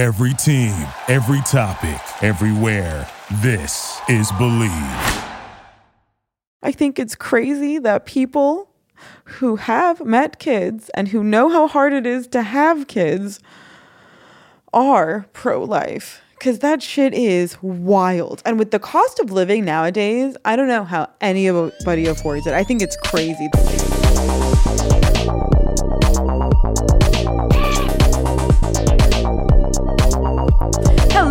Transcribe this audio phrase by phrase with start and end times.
[0.00, 3.06] Every team, every topic, everywhere.
[3.42, 5.28] This is Bleav.
[6.62, 8.70] I think it's crazy that people
[9.24, 13.40] who have met kids and who know how hard it is to have kids
[14.72, 16.22] are pro life.
[16.30, 18.40] Because that shit is wild.
[18.46, 22.54] And with the cost of living nowadays, I don't know how anybody affords it.
[22.54, 23.50] I think it's crazy.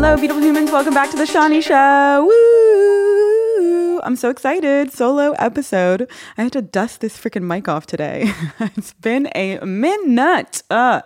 [0.10, 0.72] Hello, beautiful humans.
[0.72, 2.26] Welcome back to the Shanni Show.
[2.26, 4.00] Woo!
[4.00, 4.92] I'm so excited.
[4.92, 6.10] Solo episode.
[6.36, 8.34] I had to dust this freaking mic off today.
[8.60, 10.64] it's been a minute.
[10.72, 11.02] Uh.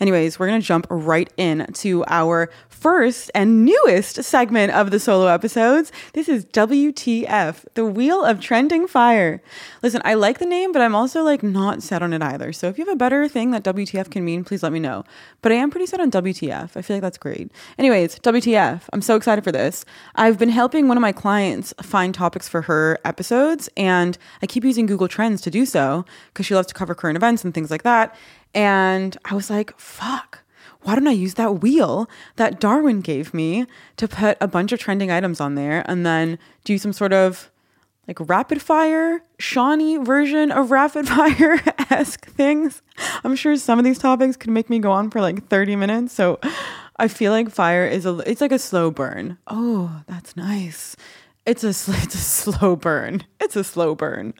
[0.00, 5.00] Anyways, we're going to jump right in to our first and newest segment of the
[5.00, 5.90] solo episodes.
[6.12, 9.42] This is WTF, the Wheel of Trending Fire.
[9.82, 12.52] Listen, I like the name, but I'm also like not set on it either.
[12.52, 15.04] So if you have a better thing that WTF can mean, please let me know.
[15.40, 16.76] But I am pretty set on WTF.
[16.76, 17.50] I feel like that's great.
[17.78, 19.84] Anyways, WTF, I'm so excited for this.
[20.14, 24.64] I've been helping one of my clients find topics for her episodes, and I keep
[24.64, 27.70] using Google Trends to do so because she loves to cover current events and things
[27.70, 28.14] like that.
[28.54, 30.42] And I was like, fuck
[30.86, 34.78] why don't I use that wheel that Darwin gave me to put a bunch of
[34.78, 37.50] trending items on there and then do some sort of
[38.06, 42.82] like rapid fire, Shanni version of rapid fire esque things?
[43.24, 46.14] I'm sure some of these topics could make me go on for like 30 minutes.
[46.14, 46.38] So
[46.98, 49.38] I feel like fire is a, it's like a slow burn.
[49.48, 50.94] Oh, that's nice.
[51.46, 51.68] It's a,
[52.04, 53.24] it's a slow burn.
[53.40, 54.34] It's a slow burn.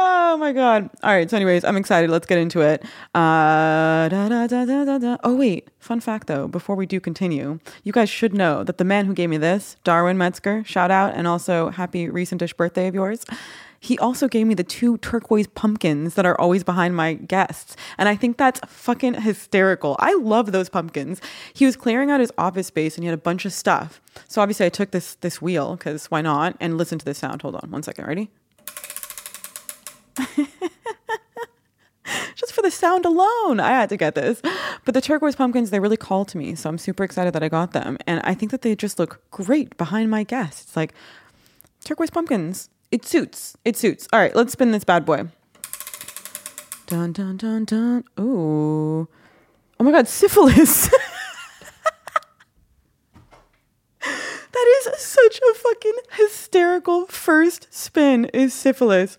[0.00, 0.90] Oh my god!
[1.02, 1.28] All right.
[1.28, 2.08] So, anyways, I'm excited.
[2.08, 2.84] Let's get into it.
[3.16, 6.46] Uh, da, da, da, oh wait, fun fact though.
[6.46, 9.76] Before we do continue, you guys should know that the man who gave me this,
[9.82, 13.24] Darwin Metzger, shout out, and also happy recentish birthday of yours.
[13.80, 17.76] He also gave me the two turquoise pumpkins that are always behind my guests.
[17.96, 19.96] And I think that's fucking hysterical.
[19.98, 21.20] I love those pumpkins.
[21.54, 24.00] He was clearing out his office space and he had a bunch of stuff.
[24.28, 26.56] So obviously I took this this wheel because why not?
[26.60, 27.42] And listen to the sound.
[27.42, 28.06] Hold on one second.
[28.06, 28.30] Ready?
[32.34, 34.40] Just for the sound alone, I had to get this.
[34.84, 36.54] But the turquoise pumpkins, they really call to me.
[36.54, 37.98] So I'm super excited that I got them.
[38.06, 40.62] And I think that they just look great behind my guests.
[40.62, 40.94] It's like
[41.84, 42.70] turquoise pumpkins.
[42.90, 43.56] It suits.
[43.64, 44.08] It suits.
[44.12, 45.24] All right, let's spin this bad boy.
[46.86, 48.04] Dun, dun, dun, dun.
[48.16, 49.08] Oh.
[49.78, 50.88] Oh my God, syphilis.
[54.58, 59.16] That is such a fucking hysterical first spin is syphilis.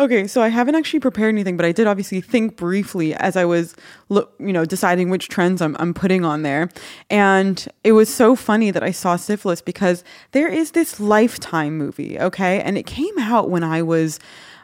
[0.00, 3.44] Okay, so I haven't actually prepared anything, but I did obviously think briefly as I
[3.44, 3.76] was,
[4.08, 6.70] you know, deciding which trends I'm, I'm putting on there.
[7.10, 10.02] And it was so funny that I saw syphilis because
[10.32, 12.62] there is this Lifetime movie, okay?
[12.62, 14.18] And it came out when I was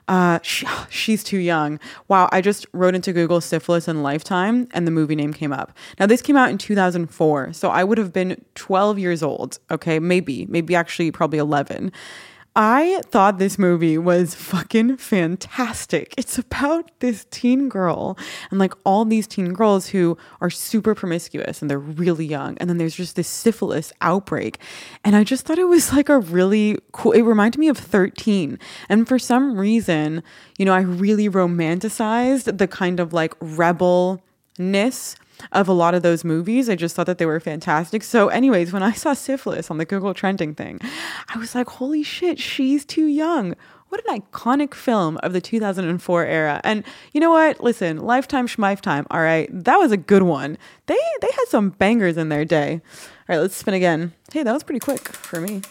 [0.09, 1.81] uh, she, she's too young.
[2.09, 5.77] Wow, I just wrote into Google syphilis and lifetime and the movie name came up.
[6.01, 9.59] Now, this came out in 2004, so I would have been 12 years old.
[9.71, 11.93] Okay, maybe, maybe actually probably 11.
[12.59, 16.15] I thought this movie was fucking fantastic.
[16.17, 18.17] It's about this teen girl
[18.51, 22.57] and like all these teen girls who are super promiscuous and they're really young.
[22.57, 24.59] And then there's just this syphilis outbreak.
[25.05, 28.59] And I just thought it was like a really cool, it reminded me of 13.
[28.89, 30.23] And for some reason,
[30.57, 35.17] you know, I really romanticized the kind of like rebelness
[35.53, 36.69] of a lot of those movies.
[36.69, 38.03] I just thought that they were fantastic.
[38.03, 40.81] So, anyways, when I saw syphilis on the Google trending thing,
[41.29, 43.55] I was like, holy shit, she's too young.
[43.89, 46.61] What an iconic film of the 2004 era.
[46.65, 46.83] And
[47.13, 47.63] you know what?
[47.63, 50.59] Listen, Lifetime Schmifetime, all right, that was a good one.
[50.87, 52.81] They they had some bangers in their day.
[53.29, 54.13] All right, let's spin again.
[54.33, 55.63] Hey, that was pretty quick for me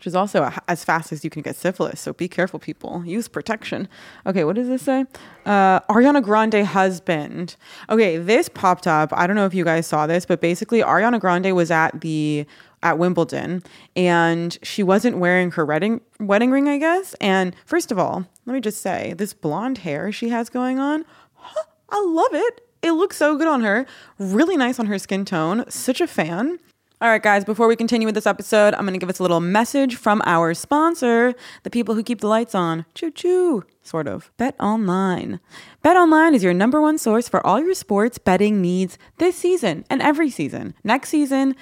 [0.00, 2.00] which is also as fast as you can get syphilis.
[2.00, 3.04] So be careful, people.
[3.04, 3.86] Use protection.
[4.24, 5.04] Okay, what does this say?
[5.44, 7.54] Uh, Ariana Grande husband.
[7.90, 9.12] Okay, this popped up.
[9.12, 12.46] I don't know if you guys saw this, but basically, Ariana Grande was at the
[12.82, 13.62] at Wimbledon
[13.94, 17.14] and she wasn't wearing her wedding wedding ring, I guess.
[17.20, 21.04] And first of all, let me just say, this blonde hair she has going on,
[21.34, 22.66] huh, I love it.
[22.82, 23.84] It looks so good on her.
[24.18, 25.66] Really nice on her skin tone.
[25.68, 26.58] Such a fan.
[27.02, 29.22] All right, guys, before we continue with this episode, I'm going to give us a
[29.22, 31.32] little message from our sponsor,
[31.62, 32.84] the people who keep the lights on.
[32.94, 34.30] Choo choo, sort of.
[34.36, 35.40] Bet Online.
[35.82, 39.86] Bet Online is your number one source for all your sports betting needs this season
[39.88, 40.74] and every season.
[40.84, 41.56] Next season,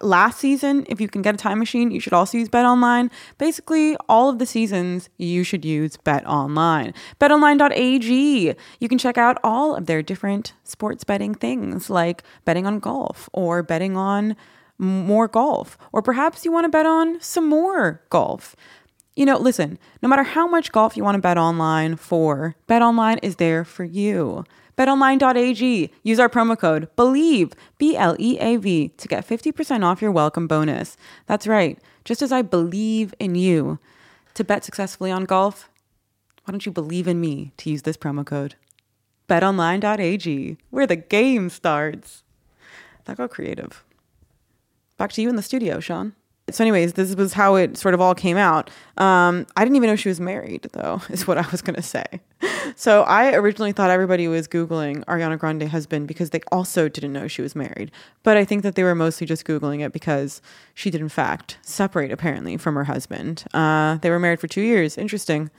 [0.00, 3.10] last season, if you can get a time machine, you should also use Bet Online.
[3.36, 6.94] Basically, all of the seasons, you should use Bet Online.
[7.20, 8.54] BetOnline.ag.
[8.78, 13.28] You can check out all of their different sports betting things like betting on golf
[13.32, 14.36] or betting on
[14.78, 18.56] more golf, or perhaps you want to bet on some more golf.
[19.16, 22.82] You know, listen, no matter how much golf you want to bet online for, Bet
[22.82, 24.44] Online is there for you.
[24.76, 25.90] BetOnline.ag.
[26.02, 30.10] Use our promo code BLEAV, B L E A V, to get 50% off your
[30.10, 30.96] welcome bonus.
[31.26, 31.78] That's right.
[32.04, 33.78] Just as I believe in you
[34.34, 35.70] to bet successfully on golf,
[36.44, 38.56] why don't you believe in me to use this promo code?
[39.28, 42.24] BetOnline.ag, where the game starts.
[43.04, 43.83] That got creative.
[44.96, 46.14] Back to you in the studio, Sean.
[46.50, 48.68] So, anyways, this was how it sort of all came out.
[48.98, 51.82] Um, I didn't even know she was married, though, is what I was going to
[51.82, 52.04] say.
[52.76, 57.28] So, I originally thought everybody was Googling Ariana Grande husband because they also didn't know
[57.28, 57.90] she was married.
[58.22, 60.42] But I think that they were mostly just Googling it because
[60.74, 63.44] she did, in fact, separate apparently from her husband.
[63.54, 64.98] Uh, they were married for two years.
[64.98, 65.50] Interesting.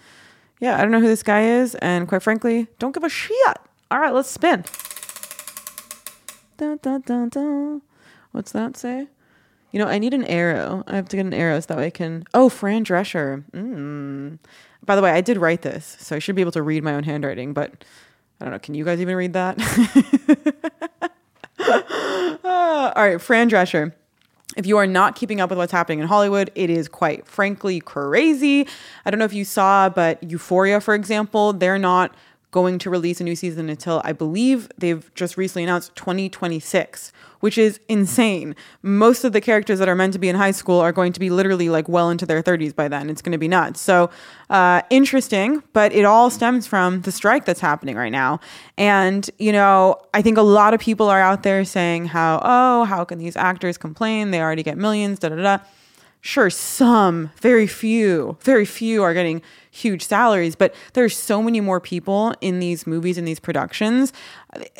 [0.59, 1.73] Yeah, I don't know who this guy is.
[1.75, 3.57] And quite frankly, don't give a shit.
[3.89, 4.63] All right, let's spin.
[6.57, 7.81] Dun, dun, dun.
[8.31, 9.07] What's that say?
[9.75, 10.85] You know, I need an arrow.
[10.87, 12.23] I have to get an arrow so that way I can.
[12.33, 13.43] Oh, Fran Drescher.
[13.51, 14.39] Mm.
[14.85, 16.93] By the way, I did write this, so I should be able to read my
[16.93, 17.83] own handwriting, but
[18.39, 18.59] I don't know.
[18.59, 19.59] Can you guys even read that?
[21.59, 22.39] uh,
[22.95, 23.91] all right, Fran Drescher.
[24.55, 27.81] If you are not keeping up with what's happening in Hollywood, it is quite frankly
[27.81, 28.65] crazy.
[29.05, 32.15] I don't know if you saw, but Euphoria, for example, they're not
[32.51, 37.11] going to release a new season until I believe they've just recently announced 2026,
[37.45, 38.55] which is insane.
[38.81, 41.19] Most of the characters that are meant to be in high school are going to
[41.19, 43.07] be literally like well into their 30s by then.
[43.07, 43.79] It's going to be nuts.
[43.79, 44.09] So,
[44.49, 48.39] uh, interesting, but it all stems from the strike that's happening right now.
[48.79, 52.85] And, you know, I think a lot of people are out there saying how, oh,
[52.85, 54.31] how can these actors complain?
[54.31, 55.59] They already get millions, da da da
[56.25, 59.43] sure some very few very few are getting
[59.75, 64.13] huge salaries but there's so many more people in these movies and these productions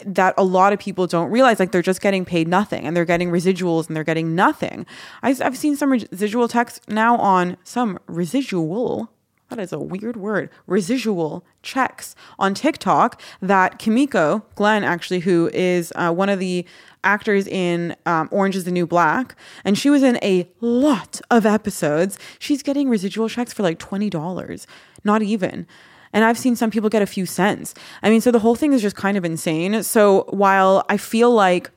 [0.06, 3.06] that a lot of people don't realize like they're just getting paid nothing and they're
[3.06, 4.86] getting residuals and they're getting nothing.
[5.22, 9.10] I've, seen some residual text now on some residual
[9.50, 15.94] that is a weird word, residual checks on TikTok that Kimiko Glenn, actually, who is
[15.96, 16.66] uh, one of the
[17.06, 21.46] actors in um, Orange is the New Black, and she was in a lot of
[21.46, 22.20] episodes.
[22.40, 24.66] She's getting residual checks for like $20,
[25.04, 25.68] not even.
[26.12, 27.74] And I've seen some people get a few cents.
[28.02, 29.84] I mean, so the whole thing is just kind of insane.
[29.84, 31.70] So while I feel like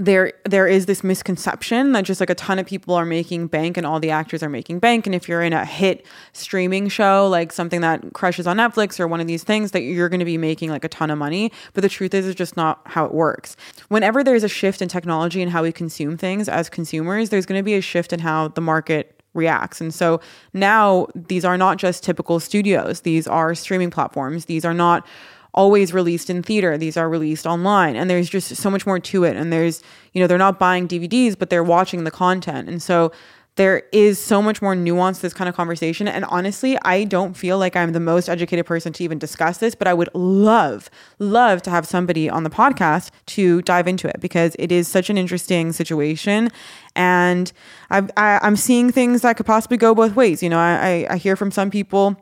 [0.00, 3.76] there there is this misconception that just like a ton of people are making bank
[3.76, 7.28] and all the actors are making bank and if you're in a hit streaming show
[7.28, 10.24] like something that crushes on Netflix or one of these things that you're going to
[10.24, 13.04] be making like a ton of money but the truth is it's just not how
[13.04, 13.56] it works
[13.88, 17.58] whenever there's a shift in technology and how we consume things as consumers there's going
[17.58, 19.80] to be a shift in how the market reacts.
[19.80, 20.20] And so
[20.54, 24.46] now these are not just typical studios, these are streaming platforms.
[24.46, 25.06] These are not
[25.54, 26.76] always released in theater.
[26.78, 27.96] These are released online.
[27.96, 29.36] And there's just so much more to it.
[29.36, 29.82] And there's,
[30.12, 32.68] you know, they're not buying DVDs, but they're watching the content.
[32.68, 33.12] And so
[33.56, 36.08] there is so much more nuance to this kind of conversation.
[36.08, 39.74] And honestly, I don't feel like I'm the most educated person to even discuss this,
[39.74, 40.88] but I would love,
[41.18, 45.10] love to have somebody on the podcast to dive into it because it is such
[45.10, 46.50] an interesting situation.
[46.96, 47.52] And
[47.90, 50.42] I've, I, i am seeing things that could possibly go both ways.
[50.42, 52.16] You know, I, I hear from some people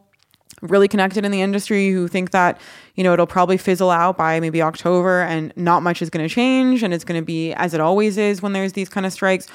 [0.63, 2.61] really connected in the industry who think that
[2.95, 6.33] you know it'll probably fizzle out by maybe October and not much is going to
[6.33, 9.13] change and it's going to be as it always is when there's these kind of
[9.13, 9.47] strikes.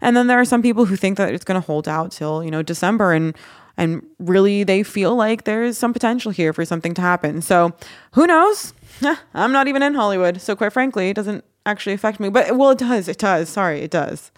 [0.00, 2.42] And then there are some people who think that it's going to hold out till
[2.44, 3.36] you know December and
[3.76, 7.40] and really they feel like there's some potential here for something to happen.
[7.40, 7.72] So
[8.12, 8.74] who knows?
[9.34, 12.28] I'm not even in Hollywood so quite frankly it doesn't actually affect me.
[12.28, 13.48] But well it does it does.
[13.48, 14.30] Sorry it does.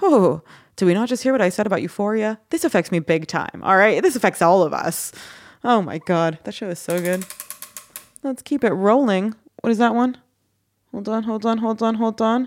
[0.00, 0.42] Oh
[0.76, 2.38] do we not just hear what I said about euphoria?
[2.50, 4.02] This affects me big time all right?
[4.02, 5.12] This affects all of us
[5.68, 7.26] Oh my god, that show is so good.
[8.22, 9.34] Let's keep it rolling.
[9.62, 10.16] What is that one?
[10.92, 12.46] Hold on, hold on, hold on, hold on.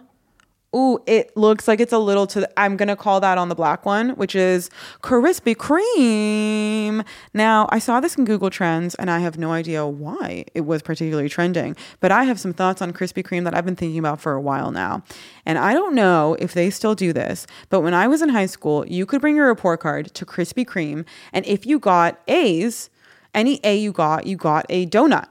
[0.74, 2.40] Ooh, it looks like it's a little to.
[2.40, 4.70] The, I'm gonna call that on the black one, which is
[5.02, 7.06] Krispy Kreme.
[7.34, 10.82] Now, I saw this in Google Trends, and I have no idea why it was
[10.82, 11.76] particularly trending.
[12.00, 14.40] But I have some thoughts on Krispy Kreme that I've been thinking about for a
[14.40, 15.04] while now,
[15.46, 17.48] and I don't know if they still do this.
[17.68, 20.66] But when I was in high school, you could bring your report card to Krispy
[20.66, 22.90] Kreme, and if you got A's,
[23.34, 25.28] any A you got, you got a donut.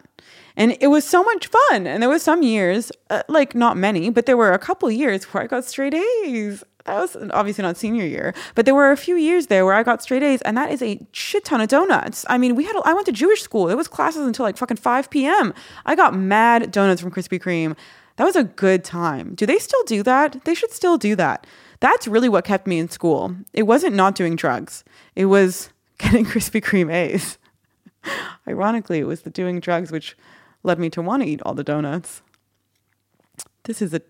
[0.56, 1.86] And it was so much fun.
[1.86, 5.24] And there was some years, uh, like not many, but there were a couple years
[5.24, 6.64] where I got straight A's.
[6.84, 9.82] That was obviously not senior year, but there were a few years there where I
[9.82, 12.24] got straight A's, and that is a shit ton of donuts.
[12.28, 13.68] I mean, we had I went to Jewish school.
[13.68, 15.54] It was classes until like fucking 5 p.m.
[15.86, 17.76] I got mad donuts from Krispy Kreme.
[18.16, 19.34] That was a good time.
[19.36, 20.44] Do they still do that?
[20.44, 21.46] They should still do that.
[21.78, 23.36] That's really what kept me in school.
[23.52, 24.82] It wasn't not doing drugs.
[25.14, 27.38] It was getting Krispy Kreme A's.
[28.46, 30.16] Ironically, it was the doing drugs which
[30.62, 32.22] led me to want to eat all the donuts.
[33.64, 34.00] This is a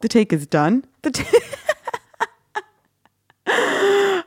[0.00, 0.84] the take is done.
[1.02, 1.24] The t-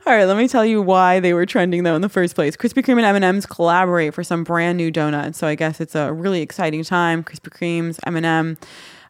[0.06, 2.56] All right, let me tell you why they were trending though in the first place.
[2.56, 6.12] Krispy Kreme and M&M's collaborate for some brand new donuts, so I guess it's a
[6.12, 7.24] really exciting time.
[7.24, 8.58] Krispy Kreme's, M&M,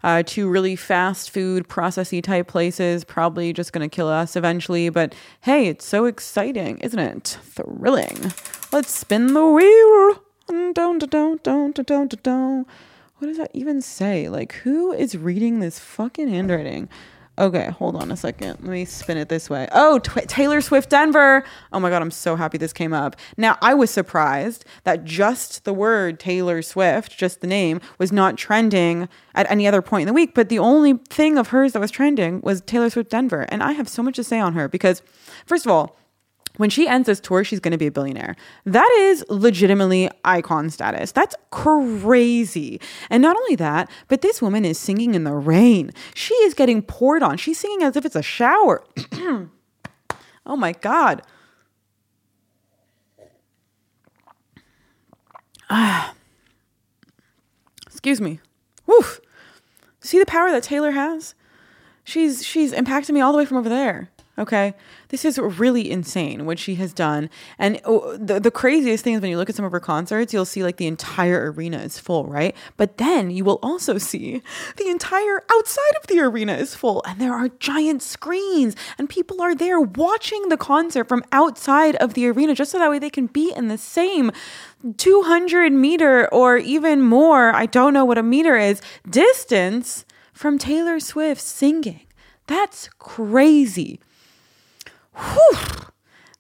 [0.05, 4.91] uh, two really fast food processy type places, probably just going to kill us eventually.
[4.91, 7.39] But hey, it's so exciting, isn't it?
[7.43, 8.33] Thrilling.
[8.71, 10.23] Let's spin the wheel.
[10.47, 12.69] Don't, don't, don't, don't, don't.
[13.17, 14.29] What does that even say?
[14.29, 16.91] Like, who is reading this fucking handwriting?
[17.37, 18.61] Okay, hold on a second.
[18.61, 19.67] Let me spin it this way.
[19.73, 21.45] Oh, Tw- Taylor Swift Denver.
[21.73, 23.17] Oh my God, I'm so happy this came up.
[23.37, 28.37] Now, I was surprised that just the word Taylor Swift, just the name, was not
[28.37, 30.33] trending at any other point in the week.
[30.33, 33.47] But the only thing of hers that was trending was Taylor Swift Denver.
[33.49, 35.03] And I have so much to say on her because,
[35.45, 35.97] first of all,
[36.57, 38.37] when she ends this tour, she's going to be a billionaire.
[38.65, 41.11] That is legitimately icon status.
[41.13, 42.81] That's crazy.
[43.11, 45.91] And not only that, but this woman is singing in the rain.
[46.15, 47.37] She is getting poured on.
[47.39, 48.85] She's singing as if it's a shower.
[50.47, 51.23] oh my God.
[55.69, 56.15] Ah.
[57.87, 58.41] Excuse me.
[58.87, 59.21] Woof.
[60.01, 61.35] See the power that Taylor has?
[62.05, 64.11] She's she's impacted me all the way from over there.
[64.37, 64.75] Okay.
[65.11, 67.31] This is really insane what she has done.
[67.57, 70.33] And oh, the, the craziest thing is when you look at some of her concerts,
[70.33, 72.57] you'll see like the entire arena is full, right?
[72.77, 74.43] But then you will also see
[74.77, 77.01] the entire outside of the arena is full.
[77.07, 82.15] And there are giant screens, and people are there watching the concert from outside of
[82.15, 84.33] the arena just so that way they can be in the same
[84.97, 90.99] 200 meter or even more, I don't know what a meter is, distance from Taylor
[90.99, 92.01] Swift singing.
[92.47, 94.01] That's crazy.
[95.17, 95.59] Whew.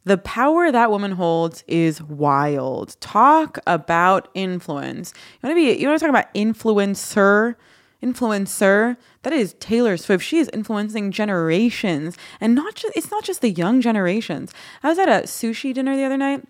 [0.04, 2.97] The power that woman holds is wild.
[3.00, 5.14] Talk about influence.
[5.43, 7.54] You want to be you want to talk about influencer?
[8.02, 8.99] Influencer.
[9.23, 10.23] That is Taylor Swift.
[10.23, 14.52] She is influencing generations and not just it's not just the young generations.
[14.83, 16.45] I was at a sushi dinner the other night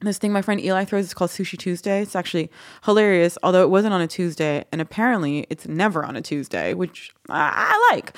[0.00, 2.02] this thing my friend Eli throws is called Sushi Tuesday.
[2.02, 2.50] It's actually
[2.84, 7.14] hilarious, although it wasn't on a Tuesday, and apparently it's never on a Tuesday, which
[7.28, 8.14] I like.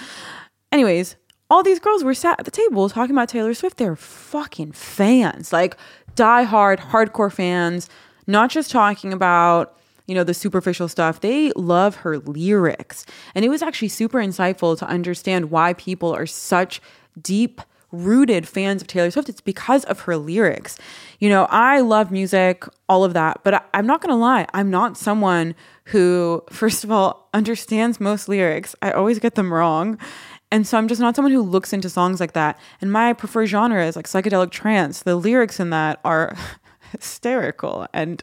[0.73, 1.17] Anyways,
[1.51, 3.79] all these girls were sat at the table talking about Taylor Swift.
[3.79, 5.77] They're fucking fans, like
[6.15, 7.89] die-hard, hardcore fans,
[8.27, 9.75] not just talking about
[10.07, 14.79] you know the superficial stuff they love her lyrics and it was actually super insightful
[14.79, 16.81] to understand why people are such
[17.21, 20.79] deep rooted fans of Taylor Swift, it's because of her lyrics.
[21.19, 24.47] You know, I love music, all of that, but I'm not going to lie.
[24.53, 25.55] I'm not someone
[25.87, 28.77] who, first of all, understands most lyrics.
[28.83, 29.99] I always get them wrong.
[30.51, 32.59] And so I'm just not someone who looks into songs like that.
[32.81, 35.03] And my preferred genre is like psychedelic trance.
[35.03, 36.37] The lyrics in that are
[36.93, 38.23] hysterical and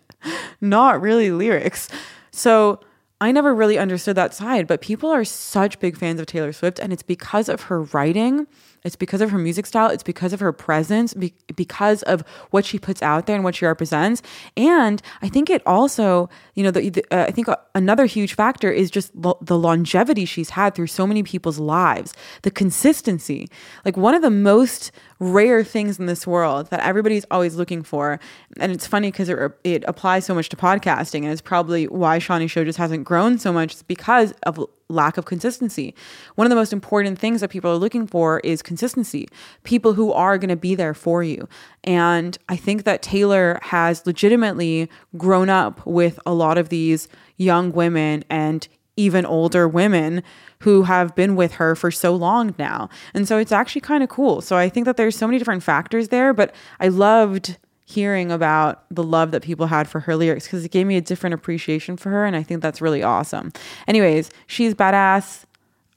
[0.59, 1.87] not really lyrics.
[2.31, 2.79] So
[3.21, 6.79] I never really understood that side, but people are such big fans of Taylor Swift,
[6.79, 8.45] and it's because of her writing
[8.85, 9.89] it's because of her music style.
[9.89, 13.55] It's because of her presence, be- because of what she puts out there and what
[13.55, 14.21] she represents.
[14.55, 18.71] And I think it also, you know, the, the, uh, I think another huge factor
[18.71, 22.13] is just lo- the longevity she's had through so many people's lives,
[22.43, 23.49] the consistency.
[23.83, 28.19] Like one of the most rare things in this world that everybody's always looking for.
[28.59, 32.19] And it's funny because it, it applies so much to podcasting, and it's probably why
[32.19, 33.73] Shanni Show just hasn't grown so much.
[33.73, 35.95] It's because of lack of consistency.
[36.35, 39.27] One of the most important things that people are looking for is consistency.
[39.63, 41.47] People who are going to be there for you.
[41.83, 47.07] And I think that Taylor has legitimately grown up with a lot of these
[47.37, 50.23] young women and even older women
[50.59, 52.89] who have been with her for so long now.
[53.13, 54.41] And so it's actually kind of cool.
[54.41, 58.85] So I think that there's so many different factors there, but I loved hearing about
[58.89, 61.97] the love that people had for her lyrics because it gave me a different appreciation
[61.97, 63.51] for her and I think that's really awesome.
[63.87, 65.43] Anyways, she's badass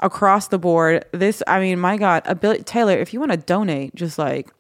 [0.01, 1.07] across the board.
[1.13, 4.53] This I mean, my god, a bill Taylor, if you want to donate just like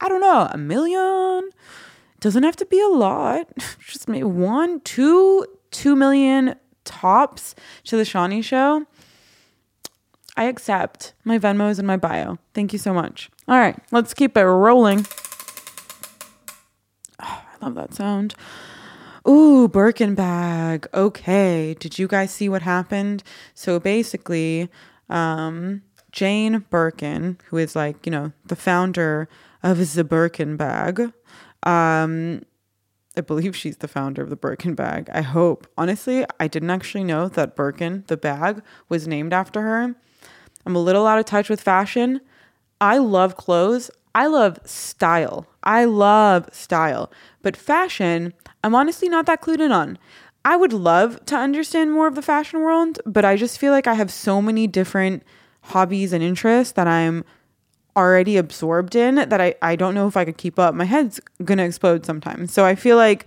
[0.00, 1.50] I don't know, a million
[2.20, 3.48] doesn't have to be a lot.
[3.86, 6.54] Just maybe one, two, two million
[6.90, 7.54] tops
[7.84, 8.84] to the Shanni show.
[10.36, 11.14] I accept.
[11.24, 12.38] My Venmo is in my bio.
[12.54, 13.30] Thank you so much.
[13.48, 15.06] All right, let's keep it rolling.
[17.20, 18.34] Oh, I love that sound.
[19.28, 20.86] Ooh, Birkin bag.
[20.94, 21.74] Okay.
[21.78, 23.22] Did you guys see what happened?
[23.54, 24.70] So basically,
[25.10, 29.28] um, Jane Birkin, who is like, you know, the founder
[29.62, 31.12] of the Birkin bag,
[31.64, 32.42] um,
[33.16, 35.10] I believe she's the founder of the Birkin bag.
[35.12, 35.66] I hope.
[35.76, 39.94] Honestly, I didn't actually know that Birkin, the bag, was named after her.
[40.64, 42.20] I'm a little out of touch with fashion.
[42.80, 43.90] I love clothes.
[44.14, 45.46] I love style.
[45.62, 47.10] I love style.
[47.42, 49.98] But fashion, I'm honestly not that clued in on.
[50.44, 53.86] I would love to understand more of the fashion world, but I just feel like
[53.86, 55.22] I have so many different
[55.62, 57.24] hobbies and interests that I'm
[57.96, 60.74] already absorbed in that I, I don't know if I could keep up.
[60.74, 62.52] My head's gonna explode sometimes.
[62.52, 63.26] So I feel like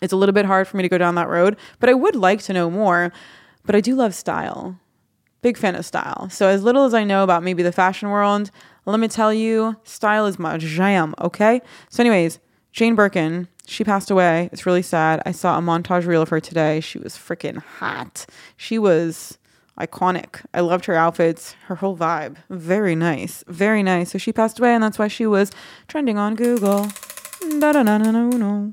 [0.00, 2.16] it's a little bit hard for me to go down that road, but I would
[2.16, 3.12] like to know more.
[3.64, 4.78] But I do love style.
[5.40, 6.28] Big fan of style.
[6.30, 8.50] So as little as I know about maybe the fashion world,
[8.86, 11.62] let me tell you, style is my jam, okay?
[11.88, 12.38] So anyways,
[12.72, 14.50] Jane Birkin, she passed away.
[14.52, 15.22] It's really sad.
[15.24, 16.80] I saw a montage reel of her today.
[16.80, 18.26] She was freaking hot.
[18.56, 19.38] She was
[19.78, 20.44] iconic.
[20.52, 22.36] I loved her outfits, her whole vibe.
[22.48, 23.44] Very nice.
[23.48, 24.12] Very nice.
[24.12, 25.50] So she passed away, and that's why she was
[25.88, 26.88] trending on Google.
[27.58, 28.72] Da-da-na-na-no-no.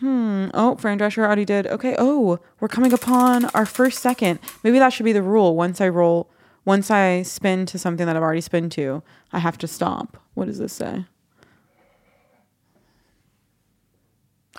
[0.00, 0.48] Hmm.
[0.54, 1.66] Oh, Fran Drescher already did.
[1.66, 1.94] Okay.
[1.98, 4.38] Oh, we're coming upon our first second.
[4.64, 5.54] Maybe that should be the rule.
[5.56, 6.30] Once I roll,
[6.64, 10.16] once I spin to something that I've already spun to, I have to stop.
[10.34, 11.04] What does this say?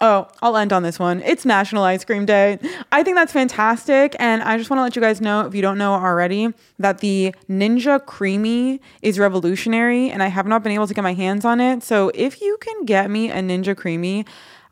[0.03, 1.21] Oh, I'll end on this one.
[1.21, 2.57] It's National Ice Cream Day.
[2.91, 4.15] I think that's fantastic.
[4.17, 7.01] And I just want to let you guys know, if you don't know already, that
[7.01, 11.45] the Ninja Creami is revolutionary and I have not been able to get my hands
[11.45, 11.83] on it.
[11.83, 14.25] So if you can get me a Ninja Creami,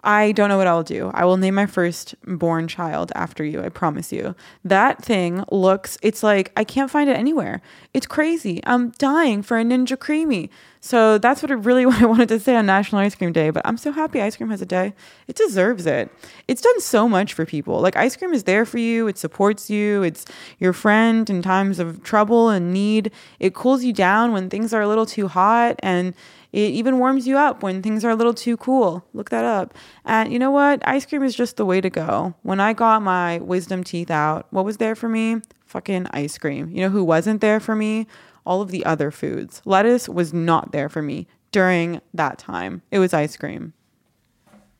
[0.03, 1.11] I don't know what I'll do.
[1.13, 3.61] I will name my first born child after you.
[3.61, 4.35] I promise you.
[4.63, 7.61] That thing looks, it's like, I can't find it anywhere.
[7.93, 8.61] It's crazy.
[8.65, 10.49] I'm dying for a Ninja Creami.
[10.81, 13.49] So that's what I really what I wanted to say on National Ice Cream Day.
[13.49, 14.93] But I'm so happy ice cream has a day.
[15.27, 16.09] It deserves it.
[16.47, 17.81] It's done so much for people.
[17.81, 19.07] Like ice cream is there for you.
[19.07, 20.03] It supports you.
[20.03, 20.25] It's
[20.59, 23.11] your friend in times of trouble and need.
[23.39, 26.13] It cools you down when things are a little too hot and
[26.51, 29.05] it even warms you up when things are a little too cool.
[29.13, 29.75] Look that up.
[30.03, 30.85] And you know what?
[30.87, 32.33] Ice cream is just the way to go.
[32.41, 35.41] When I got my wisdom teeth out, what was there for me?
[35.65, 36.69] Fucking ice cream.
[36.71, 38.07] You know who wasn't there for me?
[38.45, 39.61] All of the other foods.
[39.65, 42.81] Lettuce was not there for me during that time.
[42.89, 43.73] It was ice cream.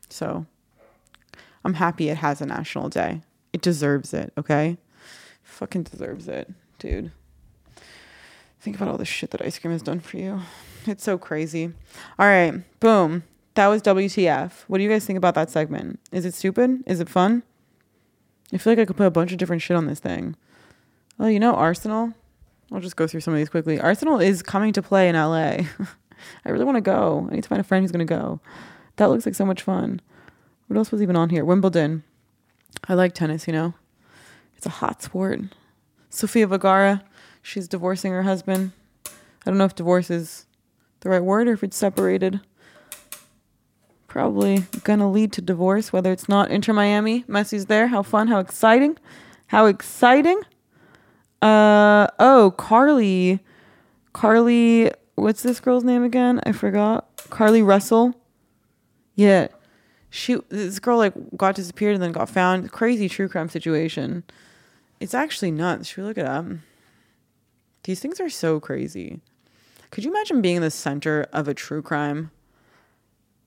[0.09, 0.47] So
[1.63, 3.21] I'm happy it has a national day.
[3.53, 4.77] It deserves it, okay?
[5.43, 7.11] Fucking deserves it, dude.
[8.59, 10.41] Think about all the shit that ice cream has done for you.
[10.89, 11.71] It's so crazy.
[12.17, 13.23] All right, boom.
[13.53, 14.51] That was WTF.
[14.67, 15.99] What do you guys think about that segment?
[16.11, 16.81] Is it stupid?
[16.87, 17.43] Is it fun?
[18.51, 20.35] I feel like I could put a bunch of different shit on this thing.
[21.19, 22.13] Oh, you know, Arsenal.
[22.71, 23.79] I'll just go through some of these quickly.
[23.79, 25.57] Arsenal is coming to play in LA.
[26.45, 27.27] I really want to go.
[27.29, 28.39] I need to find a friend who's going to go.
[28.95, 30.01] That looks like so much fun.
[30.67, 31.45] What else was even on here?
[31.45, 32.03] Wimbledon.
[32.87, 33.75] I like tennis, you know.
[34.57, 35.41] It's a hot sport.
[36.09, 37.03] Sofia Vergara,
[37.43, 38.71] she's divorcing her husband.
[39.05, 40.45] I don't know if divorce is
[41.01, 42.41] the right word or if it's separated.
[44.07, 47.23] Probably gonna lead to divorce, whether it's not Inter Miami.
[47.23, 47.87] Messi's there.
[47.87, 48.97] How fun, how exciting.
[49.47, 50.41] How exciting.
[51.41, 53.39] Uh oh, Carly.
[54.13, 56.41] Carly, what's this girl's name again?
[56.43, 57.07] I forgot.
[57.29, 58.15] Carly Russell.
[59.15, 59.49] Yeah.
[60.09, 62.71] She this girl like got disappeared and then got found.
[62.71, 64.23] Crazy true crime situation.
[64.99, 65.87] It's actually nuts.
[65.87, 66.45] Should we look it up?
[67.83, 69.21] These things are so crazy.
[69.91, 72.31] Could you imagine being in the center of a true crime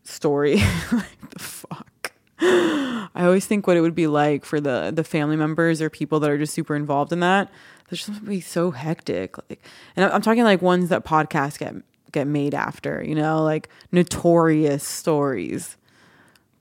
[0.02, 0.56] story?
[0.92, 2.12] like the fuck.
[2.40, 6.18] I always think what it would be like for the the family members or people
[6.20, 7.50] that are just super involved in that.
[7.88, 9.36] There's just be so hectic.
[9.48, 9.62] Like,
[9.96, 11.74] and I'm talking like ones that podcasts get
[12.10, 13.04] get made after.
[13.06, 15.76] You know, like notorious stories.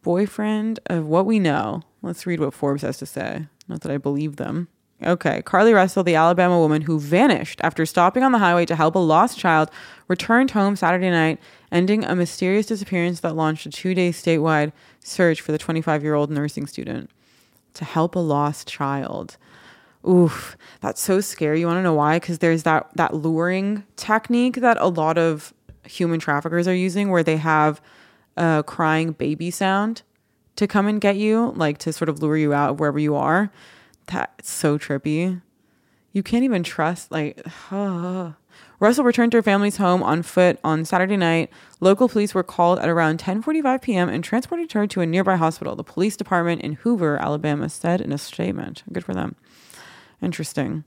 [0.04, 1.84] Boyfriend of what we know.
[2.02, 3.48] Let's read what Forbes has to say.
[3.68, 4.68] Not that I believe them.
[5.04, 5.42] Okay.
[5.42, 9.00] Carly Russell, the Alabama woman who vanished after stopping on the highway to help a
[9.00, 9.72] lost child,
[10.08, 11.40] returned home Saturday night,
[11.72, 16.14] ending a mysterious disappearance that launched a two day statewide search for the 25 year
[16.14, 17.10] old nursing student.
[17.76, 19.38] To help a lost child.
[20.08, 21.60] Oof, that's so scary.
[21.60, 22.20] You want to know why?
[22.20, 25.54] Because there's that, that luring technique that a lot of
[25.86, 27.82] human traffickers are using where they have
[28.36, 30.02] a crying baby sound
[30.58, 33.16] to come and get you, like to sort of lure you out of wherever you
[33.16, 33.52] are
[34.12, 35.42] that's so trippy.
[36.14, 38.32] You can't even trust like uh.
[38.80, 41.52] Russell returned to her family's home on foot on Saturday night.
[41.80, 44.10] Local police were called at around 10:45 p.m.
[44.10, 45.76] and transported her to a nearby hospital.
[45.76, 48.84] The police department in Hoover, Alabama, said in a statement.
[48.92, 49.36] Good for them.
[50.22, 50.84] Interesting.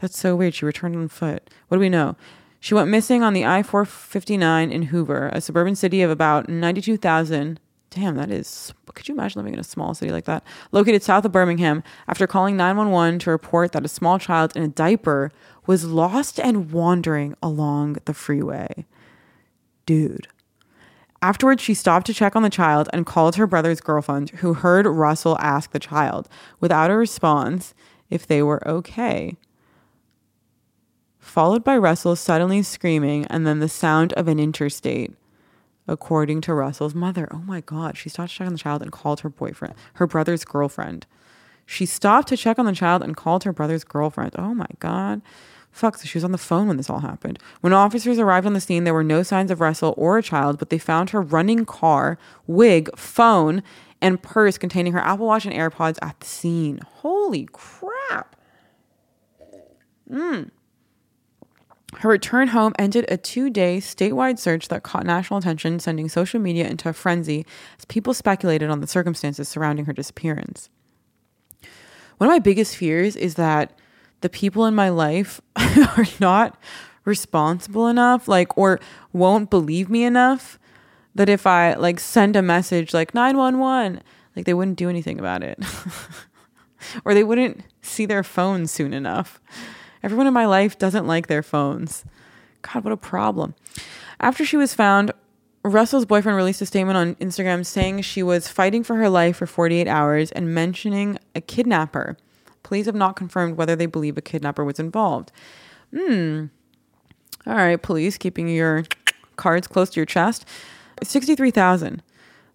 [0.00, 0.54] That's so weird.
[0.54, 1.48] She returned on foot.
[1.68, 2.16] What do we know?
[2.58, 7.58] She went missing on the I 459 in Hoover, a suburban city of about 92,000
[7.90, 8.72] Damn, that is.
[8.94, 10.44] Could you imagine living in a small city like that?
[10.70, 14.68] Located south of Birmingham, after calling 911 to report that a small child in a
[14.68, 15.32] diaper
[15.66, 18.86] was lost and wandering along the freeway.
[19.86, 20.28] Dude.
[21.20, 24.86] Afterwards, she stopped to check on the child and called her brother's girlfriend, who heard
[24.86, 26.28] Russell ask the child,
[26.60, 27.74] without a response,
[28.08, 29.36] if they were okay.
[31.18, 35.12] Followed by Russell suddenly screaming and then the sound of an interstate
[35.86, 37.28] according to Russell's mother.
[37.30, 37.96] Oh my God.
[37.96, 41.06] She stopped to check on the child and called her boyfriend, her brother's girlfriend.
[41.66, 44.32] She stopped to check on the child and called her brother's girlfriend.
[44.36, 45.22] Oh my God.
[45.72, 47.38] Fuck, so she was on the phone when this all happened.
[47.60, 50.58] When officers arrived on the scene, there were no signs of Russell or a child,
[50.58, 53.62] but they found her running car, wig, phone,
[54.02, 56.80] and purse containing her Apple Watch and AirPods at the scene.
[56.84, 58.34] Holy crap.
[60.10, 60.50] Mm.
[61.98, 66.40] Her return home ended a two day statewide search that caught national attention, sending social
[66.40, 67.44] media into a frenzy
[67.78, 70.68] as people speculated on the circumstances surrounding her disappearance.
[72.18, 73.78] One of my biggest fears is that
[74.20, 76.58] the people in my life are not
[77.04, 78.78] responsible enough, like, or
[79.12, 80.58] won't believe me enough
[81.14, 84.02] that if I like send a message like 911,
[84.36, 85.58] like they wouldn't do anything about it.
[87.04, 89.40] or they wouldn't see their phone soon enough.
[90.02, 92.04] Everyone in my life doesn't like their phones.
[92.62, 93.54] God, what a problem.
[94.18, 95.12] After she was found,
[95.62, 99.46] Russell's boyfriend released a statement on Instagram saying she was fighting for her life for
[99.46, 102.16] 48 hours and mentioning a kidnapper.
[102.62, 105.32] Police have not confirmed whether they believe a kidnapper was involved.
[105.94, 106.46] Hmm.
[107.46, 108.84] All right, police, keeping your
[109.36, 110.46] cards close to your chest.
[111.02, 112.02] 63,000.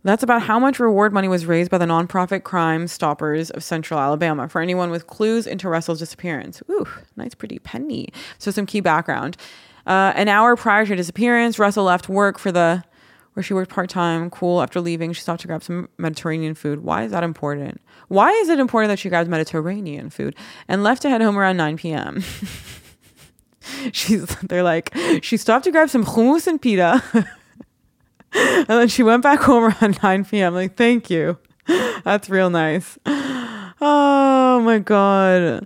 [0.05, 3.99] That's about how much reward money was raised by the nonprofit Crime Stoppers of Central
[3.99, 6.61] Alabama for anyone with clues into Russell's disappearance.
[6.69, 8.09] Ooh, nice, pretty penny.
[8.37, 9.35] So, some key background.
[9.87, 12.83] Uh, an hour prior to her disappearance, Russell left work for the
[13.33, 14.29] where she worked part time.
[14.29, 14.61] Cool.
[14.61, 16.83] After leaving, she stopped to grab some Mediterranean food.
[16.83, 17.81] Why is that important?
[18.07, 20.35] Why is it important that she grabs Mediterranean food
[20.67, 22.23] and left to head home around 9 p.m.?
[23.91, 27.01] She's they're like she stopped to grab some hummus and pita.
[28.67, 30.53] and then she went back home around 9 p.m.
[30.53, 31.37] Like, thank you.
[32.03, 32.97] That's real nice.
[33.05, 35.65] Oh my God.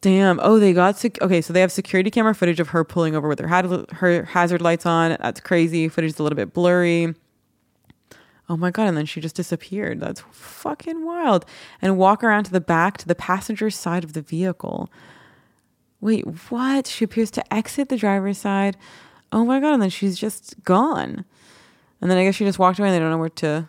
[0.00, 0.38] Damn.
[0.42, 1.40] Oh, they got sec- okay.
[1.40, 4.60] So they have security camera footage of her pulling over with her had her hazard
[4.60, 5.16] lights on.
[5.20, 5.88] That's crazy.
[5.88, 7.14] Footage is a little bit blurry.
[8.48, 8.88] Oh my god!
[8.88, 10.00] And then she just disappeared.
[10.00, 11.46] That's fucking wild.
[11.80, 14.90] And walk around to the back to the passenger side of the vehicle.
[16.00, 16.86] Wait, what?
[16.88, 18.76] She appears to exit the driver's side.
[19.30, 19.74] Oh my god!
[19.74, 21.24] And then she's just gone.
[22.02, 23.68] And then I guess she just walked away and they don't know where to.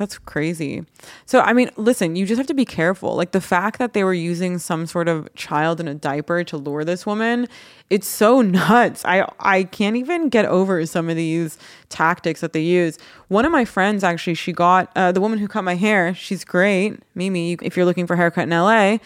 [0.00, 0.84] That's crazy.
[1.26, 3.14] So, I mean, listen, you just have to be careful.
[3.16, 6.56] Like the fact that they were using some sort of child in a diaper to
[6.56, 7.46] lure this woman,
[7.90, 9.04] it's so nuts.
[9.04, 11.58] I I can't even get over some of these
[11.90, 12.98] tactics that they use.
[13.28, 16.14] One of my friends actually, she got uh, the woman who cut my hair.
[16.14, 17.58] She's great, Mimi.
[17.60, 18.98] If you're looking for haircut in LA,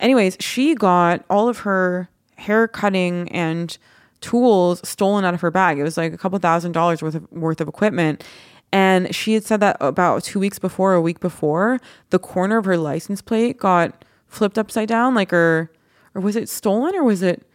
[0.00, 3.76] anyways, she got all of her hair cutting and
[4.20, 5.78] tools stolen out of her bag.
[5.78, 8.24] It was like a couple thousand dollars worth of worth of equipment.
[8.72, 12.66] And she had said that about two weeks before, a week before, the corner of
[12.66, 15.70] her license plate got flipped upside down, like her,
[16.14, 17.46] or was it stolen or was it?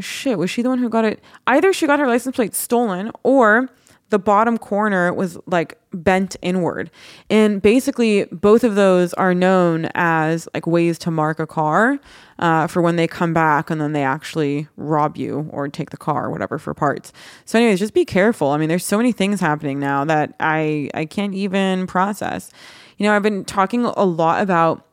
[0.00, 1.22] Shit, was she the one who got it?
[1.46, 3.68] Either she got her license plate stolen or
[4.10, 6.90] the bottom corner was like bent inward.
[7.30, 11.98] And basically, both of those are known as like ways to mark a car
[12.38, 15.96] uh, for when they come back and then they actually rob you or take the
[15.96, 17.12] car or whatever for parts.
[17.44, 18.48] So, anyways, just be careful.
[18.50, 22.50] I mean, there's so many things happening now that I I can't even process.
[22.98, 24.86] You know, I've been talking a lot about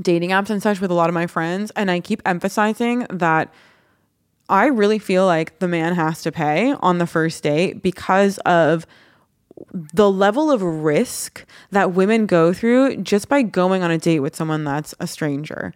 [0.00, 3.52] dating apps and such with a lot of my friends, and I keep emphasizing that
[4.48, 8.86] I really feel like the man has to pay on the first date because of
[9.72, 14.36] the level of risk that women go through just by going on a date with
[14.36, 15.72] someone that's a stranger.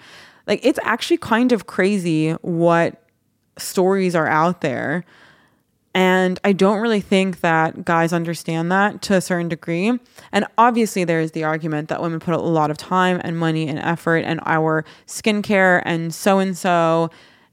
[0.47, 3.03] Like, it's actually kind of crazy what
[3.59, 5.05] stories are out there.
[5.93, 9.99] And I don't really think that guys understand that to a certain degree.
[10.31, 13.67] And obviously, there is the argument that women put a lot of time and money
[13.67, 17.11] and effort and our skincare and so and so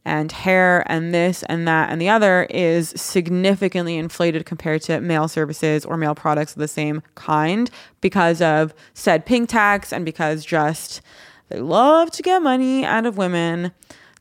[0.08, 5.28] and hair and this and that and the other is significantly inflated compared to male
[5.28, 10.46] services or male products of the same kind because of said pink tax and because
[10.46, 11.02] just
[11.50, 13.72] they love to get money out of women.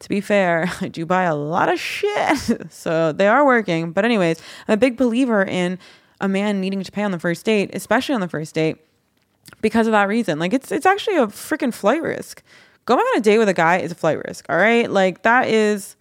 [0.01, 2.71] To be fair, I do buy a lot of shit.
[2.73, 3.93] so they are working.
[3.93, 5.79] But, anyways, I'm a big believer in
[6.21, 8.79] a man needing to pay on the first date, especially on the first date,
[9.61, 10.39] because of that reason.
[10.39, 12.43] Like, it's, it's actually a freaking flight risk
[12.87, 14.47] going on a date with a guy is a flight risk.
[14.49, 14.91] All right.
[14.91, 15.97] Like that is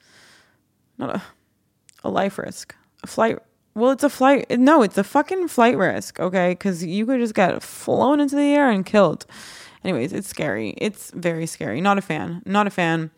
[0.98, 1.22] not a,
[2.04, 2.76] a life risk.
[3.04, 3.40] A flight.
[3.74, 4.50] Well, it's a flight.
[4.52, 6.20] No, it's a fucking flight risk.
[6.20, 6.56] Okay.
[6.56, 9.26] Cause you could just get flown into the air and killed.
[9.84, 10.74] Anyways, it's scary.
[10.78, 11.82] It's very scary.
[11.82, 12.42] Not a fan.
[12.46, 13.12] Not a fan.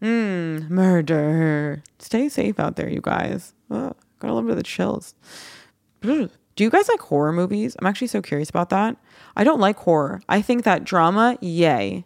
[0.00, 1.82] Mmm, murder.
[1.98, 3.52] Stay safe out there, you guys.
[3.68, 5.14] got a little bit of the chills.
[6.02, 7.76] Do you guys like horror movies?
[7.78, 8.96] I'm actually so curious about that.
[9.36, 10.22] I don't like horror.
[10.28, 12.04] I think that drama, yay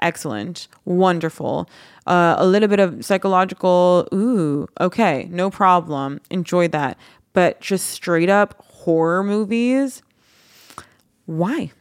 [0.00, 1.68] excellent, wonderful.
[2.06, 6.98] Uh, a little bit of psychological, ooh, okay, no problem, enjoy that.
[7.32, 10.02] But just straight up horror movies,
[11.26, 11.72] why?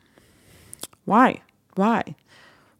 [1.06, 1.41] Why?
[1.75, 2.15] Why?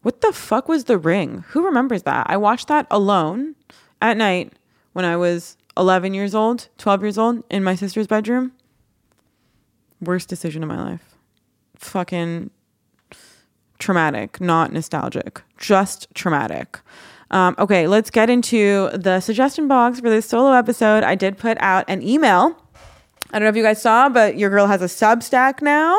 [0.02, 1.44] What the fuck was The Ring?
[1.48, 2.26] Who remembers that?
[2.28, 3.54] I watched that alone
[4.00, 4.52] at night
[4.92, 8.52] when I was 11 years old, 12 years old in my sister's bedroom.
[10.00, 11.16] Worst decision of my life.
[11.76, 12.50] Fucking
[13.78, 16.80] traumatic, not nostalgic, just traumatic.
[17.30, 21.02] Um, okay, let's get into the suggestion box for this solo episode.
[21.02, 22.56] I did put out an email.
[23.32, 25.96] I don't know if you guys saw, but your girl has a Substack now.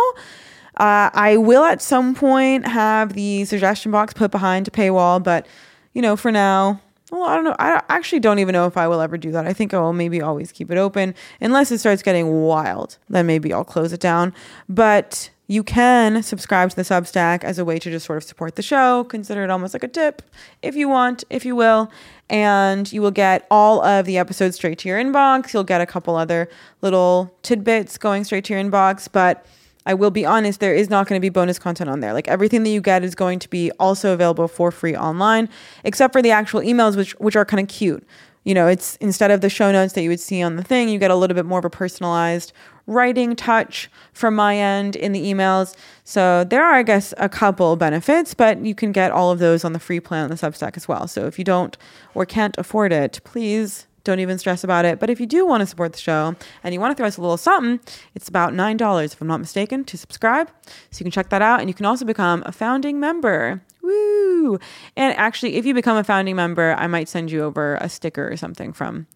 [0.78, 5.48] Uh, I will at some point have the suggestion box put behind a paywall, but
[5.94, 6.80] you know, for now,
[7.12, 7.56] well, I don't know.
[7.58, 9.48] I actually don't even know if I will ever do that.
[9.48, 12.98] I think I will maybe always keep it open unless it starts getting wild.
[13.10, 14.34] Then maybe I'll close it down.
[14.68, 18.56] But you can subscribe to the Substack as a way to just sort of support
[18.56, 19.06] the show.
[19.06, 20.22] Consider it almost like a tip
[20.62, 21.90] if you want, if you will.
[22.30, 25.54] And you will get all of the episodes straight to your inbox.
[25.54, 26.50] You'll get a couple other
[26.82, 29.08] little tidbits going straight to your inbox.
[29.10, 29.46] But
[29.86, 32.12] I will be honest, there is not going to be bonus content on there.
[32.12, 35.48] Like everything that you get is going to be also available for free online,
[35.86, 38.06] except for the actual emails, which which are kind of cute.
[38.44, 40.90] You know, it's instead of the show notes that you would see on the thing,
[40.90, 42.52] you get a little bit more of a personalized
[42.88, 45.76] writing touch from my end in the emails.
[46.04, 49.64] So there are, I guess, a couple benefits, but you can get all of those
[49.64, 51.08] on the free plan on the Substack as well.
[51.08, 51.78] So if you don't
[52.16, 55.00] or can't afford it, please don't even stress about it.
[55.00, 57.18] But if you do want to support the show and you want to throw us
[57.18, 57.82] a little something,
[58.16, 60.50] it's about $9, if I'm not mistaken, to subscribe.
[60.92, 61.60] So you can check that out.
[61.60, 63.62] And you can also become a founding member.
[63.82, 64.60] Woo!
[64.96, 68.32] And actually, if you become a founding member, I might send you over a sticker
[68.32, 69.08] or something from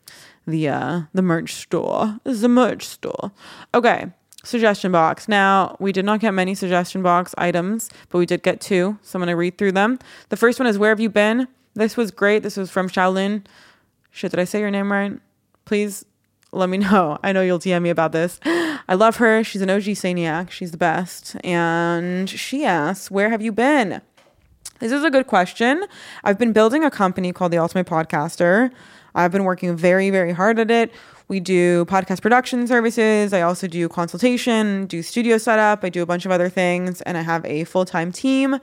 [0.48, 2.20] the uh, the merch store.
[2.26, 3.32] Is the merch store.
[3.74, 4.12] Okay.
[4.44, 5.28] Suggestion box.
[5.28, 8.98] Now, we did not get many suggestion box items, but we did get two.
[9.04, 10.00] So I'm going to read through them.
[10.30, 11.48] The first one is Where Have You Been?
[11.76, 12.42] This was great.
[12.42, 13.46] This was from Shaolin.
[14.10, 15.14] Shit, did I say your name right?
[15.66, 16.06] Please
[16.52, 17.20] let me know.
[17.22, 18.40] I know you'll DM me about this.
[18.46, 19.44] I love her.
[19.44, 20.50] She's an OG Saniac.
[20.50, 21.36] She's the best.
[21.44, 24.02] And she asks, Where have you been?
[24.80, 25.86] This is a good question.
[26.24, 28.72] I've been building a company called The Ultimate Podcaster.
[29.16, 30.92] I've been working very, very hard at it.
[31.28, 33.34] We do podcast production services.
[33.34, 35.84] I also do consultation, do studio setup.
[35.84, 38.60] I do a bunch of other things, and I have a full time team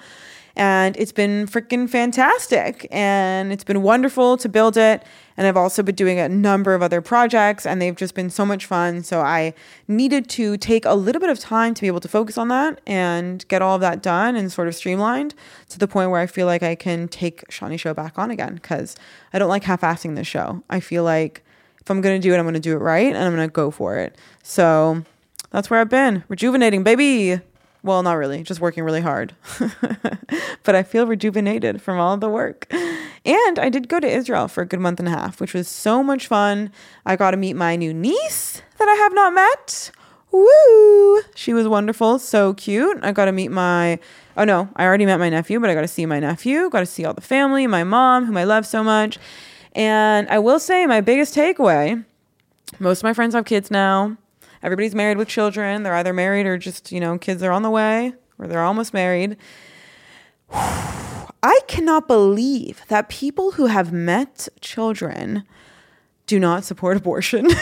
[0.59, 2.89] and it's been freaking fantastic.
[2.91, 5.05] And it's been wonderful to build it.
[5.37, 8.45] And i've also been doing a number of other projects and they've just been so
[8.45, 9.05] much fun.
[9.05, 9.55] So i
[9.87, 12.81] needed to take a little bit of time to be able to focus on that
[12.87, 15.35] and get all of that done and sort of streamlined
[15.69, 18.55] to the point where i feel like i can take Shanni show back on again
[18.57, 18.97] because
[19.33, 20.63] i don't like half-assing this show.
[20.69, 21.45] I feel like
[21.81, 23.49] if i'm going to do it i'm going to do it right and i'm going
[23.49, 24.17] to go for it.
[24.43, 25.05] So
[25.53, 26.25] that's where i've been.
[26.27, 27.41] Rejuvenating baby
[27.89, 29.35] well, not really, just working really hard.
[30.63, 32.67] but I feel rejuvenated from all the work.
[32.71, 35.67] And I did go to Israel for a good month and a half, which was
[35.67, 36.71] so much fun.
[37.05, 39.91] I got to meet my new niece that I have not met.
[40.31, 41.23] Woo!
[41.35, 42.99] She was wonderful, so cute.
[43.03, 43.99] I got to meet my
[44.37, 46.81] Oh no, I already met my nephew, but I got to see my nephew, got
[46.81, 49.19] to see all the family, my mom, whom I love so much.
[49.73, 52.05] And I will say my biggest takeaway,
[52.79, 54.17] most of my friends have kids now
[54.63, 55.83] everybody's married with children.
[55.83, 58.95] They're either married or just, you know, kids are on the way or they're almost
[58.95, 59.37] married.
[60.53, 65.45] I cannot believe that people who have met children
[66.27, 67.47] do not support abortion.
[67.49, 67.59] like,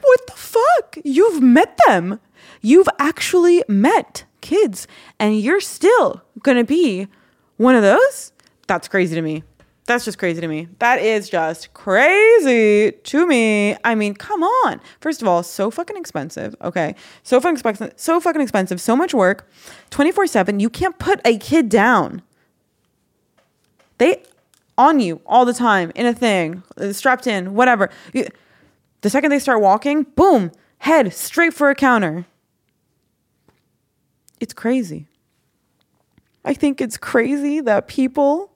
[0.00, 0.98] what the fuck?
[1.02, 2.20] You've met them.
[2.60, 4.86] You've actually met kids,
[5.18, 7.08] and you're still gonna be
[7.56, 8.32] one of those?
[8.66, 9.44] That's crazy to me.
[9.86, 10.68] That's just crazy to me.
[10.78, 13.76] That is just crazy to me.
[13.82, 14.80] I mean, come on.
[15.00, 16.54] First of all, so fucking expensive.
[16.62, 16.94] Okay.
[17.24, 17.92] So fucking expensive.
[17.96, 18.80] So fucking expensive.
[18.80, 19.50] So much work.
[19.90, 20.60] 24 7.
[20.60, 22.22] You can't put a kid down.
[23.98, 24.22] They
[24.78, 27.90] on you all the time in a thing, uh, strapped in, whatever.
[28.12, 28.28] You,
[29.02, 32.24] the second they start walking, boom, head straight for a counter.
[34.40, 35.06] It's crazy.
[36.44, 38.51] I think it's crazy that people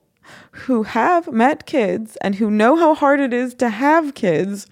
[0.51, 4.67] who have met kids and who know how hard it is to have kids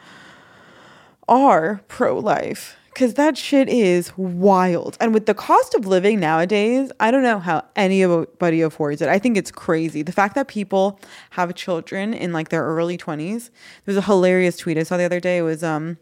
[1.27, 2.77] are pro life.
[2.87, 4.95] Because that shit is wild.
[5.01, 9.09] And with the cost of living nowadays, I don't know how anybody affords it.
[9.09, 10.01] I think it's crazy.
[10.01, 10.97] The fact that people
[11.31, 13.49] have children in like their early 20s.
[13.83, 15.39] There's a hilarious tweet I saw the other day.
[15.39, 15.97] It was um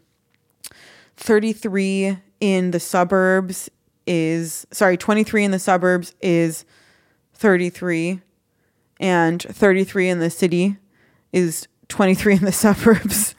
[1.16, 3.70] 33 in the suburbs
[4.06, 6.64] is, sorry, 23 in the suburbs is
[7.34, 8.20] 33
[9.00, 10.76] and 33 in the city
[11.32, 13.34] is 23 in the suburbs.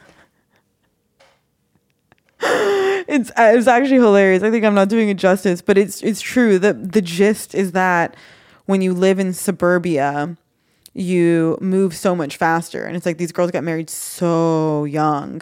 [2.42, 4.44] it's uh, it's actually hilarious.
[4.44, 6.60] I think I'm not doing it justice, but it's it's true.
[6.60, 8.16] The the gist is that
[8.66, 10.38] when you live in suburbia,
[10.94, 12.86] you move so much faster.
[12.86, 15.42] And it's like these girls get married so young.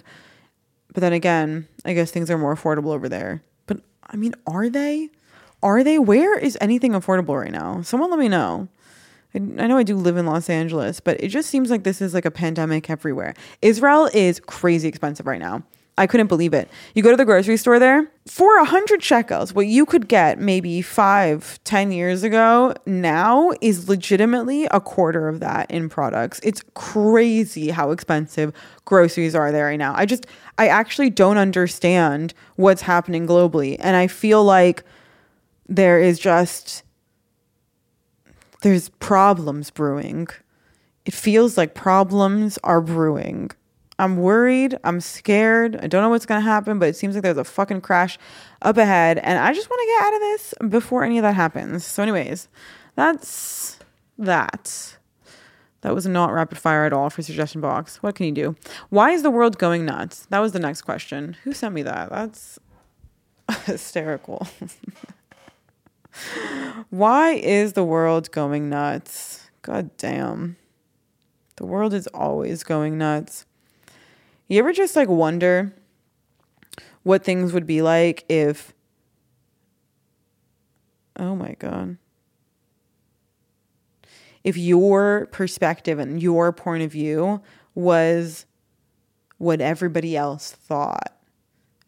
[0.93, 3.43] But then again, I guess things are more affordable over there.
[3.65, 5.09] But I mean, are they?
[5.63, 5.97] are they?
[5.97, 7.81] Where is anything affordable right now?
[7.81, 8.67] Someone let me know.
[9.35, 12.13] I, know I do live in Los Angeles, but it just seems like this is
[12.13, 13.33] like a pandemic everywhere.
[13.61, 15.63] Israel is crazy expensive right now.
[15.97, 16.69] I couldn't believe it.
[16.95, 20.39] You go to the grocery store there for a hundred shekels, what you could get
[20.39, 26.39] maybe five, ten years ago now is legitimately a quarter of that in products.
[26.41, 28.53] It's crazy how expensive
[28.85, 29.93] groceries are there right now.
[29.95, 30.25] I just,
[30.57, 33.75] I actually don't understand what's happening globally.
[33.79, 34.83] And I feel like
[35.67, 36.83] there is just,
[38.63, 40.27] there's problems brewing.
[41.05, 43.51] It feels like problems are brewing.
[43.99, 44.77] I'm worried.
[44.83, 45.75] I'm scared.
[45.75, 48.17] I don't know what's going to happen, but it seems like there's a fucking crash
[48.61, 49.19] up ahead.
[49.19, 51.85] And I just want to get out of this before any of that happens.
[51.85, 52.47] So, anyways,
[52.95, 53.79] that's
[54.17, 54.97] that.
[55.81, 58.01] That was not rapid fire at all for suggestion box.
[58.01, 58.55] What can you do?
[58.89, 60.25] Why is the world going nuts?
[60.29, 61.35] That was the next question.
[61.43, 62.09] Who sent me that?
[62.09, 62.57] That's
[63.65, 64.47] hysterical.
[66.89, 69.49] Why is the world going nuts?
[69.61, 70.57] God damn.
[71.55, 73.45] The world is always going nuts.
[74.47, 75.73] You ever just like wonder
[77.03, 78.73] what things would be like if.
[81.17, 81.97] Oh my God.
[84.43, 87.41] If your perspective and your point of view
[87.75, 88.45] was
[89.37, 91.17] what everybody else thought,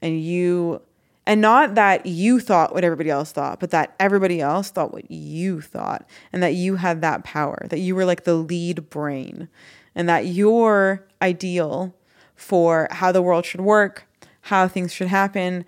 [0.01, 0.81] and you,
[1.25, 5.09] and not that you thought what everybody else thought, but that everybody else thought what
[5.09, 9.49] you thought, and that you had that power, that you were like the lead brain,
[9.95, 11.95] and that your ideal
[12.35, 14.05] for how the world should work,
[14.41, 15.65] how things should happen,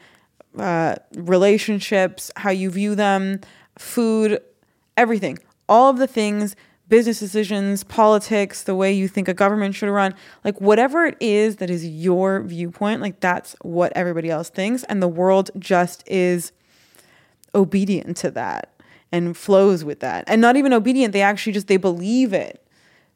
[0.57, 3.39] uh, relationships, how you view them,
[3.77, 4.39] food,
[4.95, 5.39] everything.
[5.69, 6.55] All of the things,
[6.89, 11.57] business decisions, politics, the way you think a government should run, like whatever it is
[11.57, 14.83] that is your viewpoint, like that's what everybody else thinks.
[14.85, 16.51] And the world just is
[17.53, 18.73] obedient to that
[19.11, 20.23] and flows with that.
[20.27, 22.65] And not even obedient, they actually just, they believe it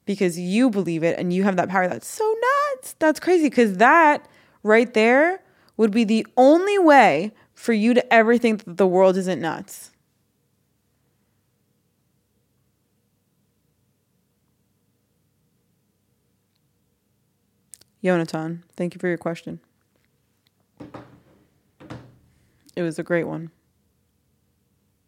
[0.05, 1.88] because you believe it and you have that power.
[1.88, 2.36] That's so
[2.73, 2.95] nuts.
[2.99, 4.27] That's crazy because that
[4.63, 5.41] right there
[5.77, 9.90] would be the only way for you to ever think that the world isn't nuts.
[18.03, 19.59] Yonatan, thank you for your question.
[22.75, 23.51] It was a great one.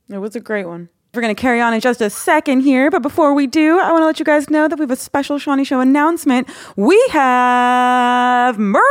[0.09, 0.89] It was a great one.
[1.13, 3.91] We're going to carry on in just a second here, but before we do, I
[3.91, 6.49] want to let you guys know that we have a special Shanni Show announcement.
[6.75, 8.81] We have merch!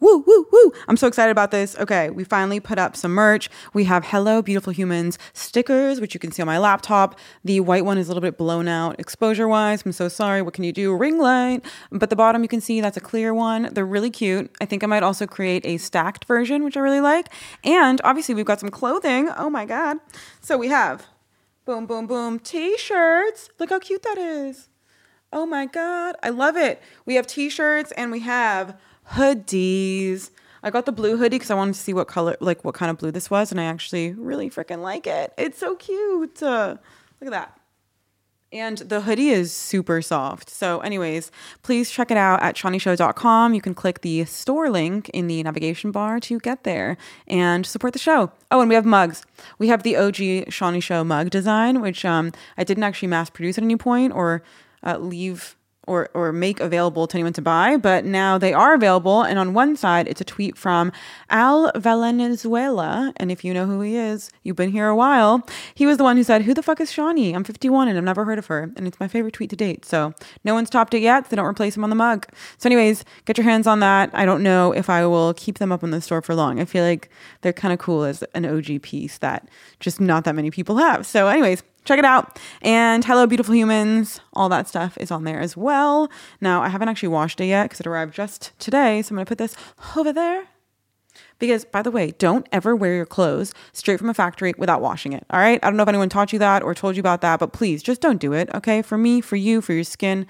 [0.00, 0.72] Woo, woo, woo!
[0.88, 1.76] I'm so excited about this.
[1.78, 3.48] Okay, we finally put up some merch.
[3.72, 7.18] We have Hello Beautiful Humans stickers, which you can see on my laptop.
[7.44, 9.82] The white one is a little bit blown out exposure wise.
[9.84, 10.42] I'm so sorry.
[10.42, 10.94] What can you do?
[10.94, 11.64] Ring light.
[11.90, 13.68] But the bottom you can see that's a clear one.
[13.72, 14.54] They're really cute.
[14.60, 17.28] I think I might also create a stacked version, which I really like.
[17.64, 19.28] And obviously, we've got some clothing.
[19.36, 19.98] Oh my God.
[20.40, 21.06] So we have
[21.64, 23.50] boom, boom, boom t shirts.
[23.58, 24.68] Look how cute that is.
[25.32, 26.16] Oh my God.
[26.22, 26.82] I love it.
[27.06, 28.78] We have t shirts and we have
[29.12, 30.30] hoodies.
[30.62, 32.90] I got the blue hoodie because I wanted to see what color, like what kind
[32.90, 33.50] of blue this was.
[33.50, 35.32] And I actually really freaking like it.
[35.36, 36.42] It's so cute.
[36.42, 36.76] Uh,
[37.20, 37.58] look at that.
[38.52, 40.50] And the hoodie is super soft.
[40.50, 41.30] So, anyways,
[41.62, 43.54] please check it out at shannishow.com.
[43.54, 47.94] You can click the store link in the navigation bar to get there and support
[47.94, 48.30] the show.
[48.50, 49.24] Oh, and we have mugs.
[49.58, 50.16] We have the OG
[50.50, 54.42] Shanni Show mug design, which um, I didn't actually mass produce at any point or
[54.82, 59.22] uh, leave or or make available to anyone to buy, but now they are available.
[59.22, 60.92] And on one side, it's a tweet from
[61.30, 65.46] Al Valenzuela, and if you know who he is, you've been here a while.
[65.74, 67.34] He was the one who said, "Who the fuck is Shanni?
[67.34, 69.84] I'm 51 and I've never heard of her, and it's my favorite tweet to date."
[69.84, 70.14] So
[70.44, 71.28] no one's topped it yet.
[71.28, 72.26] So don't replace him on the mug.
[72.58, 74.10] So, anyways, get your hands on that.
[74.12, 76.60] I don't know if I will keep them up in the store for long.
[76.60, 79.48] I feel like they're kind of cool as an OG piece that
[79.80, 81.06] just not that many people have.
[81.06, 82.38] So, anyways check it out.
[82.60, 86.10] And Hello Beautiful Humans, all that stuff is on there as well.
[86.40, 89.02] Now, I haven't actually washed it yet because it arrived just today.
[89.02, 89.56] So I'm going to put this
[89.96, 90.44] over there.
[91.38, 95.12] Because, by the way, don't ever wear your clothes straight from a factory without washing
[95.12, 95.26] it.
[95.28, 95.58] All right.
[95.62, 97.82] I don't know if anyone taught you that or told you about that, but please
[97.82, 98.48] just don't do it.
[98.54, 98.80] Okay.
[98.80, 100.26] For me, for you, for your skin,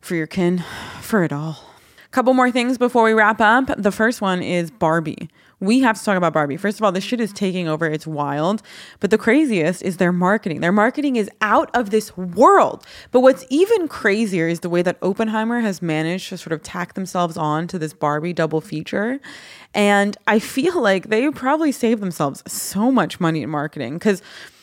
[0.00, 0.64] for your kin,
[1.00, 1.69] for it all.
[2.10, 3.70] Couple more things before we wrap up.
[3.78, 5.30] The first one is Barbie.
[5.60, 6.56] We have to talk about Barbie.
[6.56, 7.86] First of all, this shit is taking over.
[7.86, 8.62] It's wild.
[8.98, 10.60] But the craziest is their marketing.
[10.60, 12.84] Their marketing is out of this world.
[13.12, 16.94] But what's even crazier is the way that Oppenheimer has managed to sort of tack
[16.94, 19.20] themselves on to this Barbie double feature.
[19.72, 24.20] And I feel like they probably saved themselves so much money in marketing because